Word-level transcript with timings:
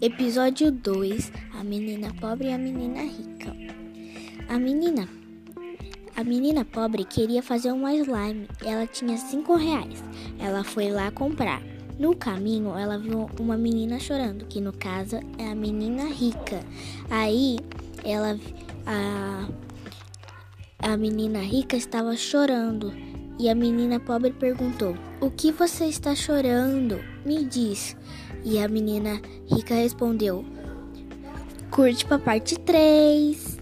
Episódio 0.00 0.70
2: 0.70 1.32
A 1.58 1.64
menina 1.64 2.12
pobre 2.20 2.48
e 2.48 2.52
a 2.52 2.58
menina 2.58 3.00
rica. 3.00 3.56
A 4.46 4.58
menina 4.58 5.08
a 6.14 6.22
menina 6.22 6.66
pobre 6.66 7.04
queria 7.04 7.42
fazer 7.42 7.72
uma 7.72 7.94
slime. 7.94 8.46
Ela 8.62 8.86
tinha 8.86 9.16
cinco 9.16 9.56
reais. 9.56 10.04
Ela 10.38 10.62
foi 10.62 10.90
lá 10.90 11.10
comprar. 11.10 11.62
No 11.98 12.14
caminho, 12.14 12.76
ela 12.76 12.98
viu 12.98 13.30
uma 13.40 13.56
menina 13.56 13.98
chorando, 13.98 14.44
que 14.44 14.60
no 14.60 14.72
caso 14.72 15.16
é 15.38 15.48
a 15.48 15.54
menina 15.54 16.04
rica. 16.04 16.60
Aí, 17.10 17.58
ela 18.04 18.38
a 18.86 19.48
a 20.78 20.96
menina 20.96 21.40
rica 21.40 21.74
estava 21.74 22.14
chorando 22.16 22.92
e 23.38 23.48
a 23.48 23.54
menina 23.54 24.00
pobre 24.00 24.32
perguntou: 24.32 24.96
O 25.20 25.30
que 25.30 25.52
você 25.52 25.86
está 25.86 26.14
chorando? 26.14 27.00
Me 27.24 27.44
diz. 27.44 27.96
E 28.44 28.58
a 28.58 28.68
menina 28.68 29.20
rica 29.50 29.74
respondeu: 29.74 30.44
Curte 31.70 32.06
para 32.06 32.18
parte 32.18 32.58
3. 32.58 33.55